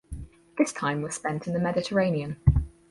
This 0.57 0.73
time 0.73 1.03
was 1.03 1.13
spent 1.13 1.45
in 1.45 1.53
the 1.53 1.59
Mediterranean. 1.59 2.37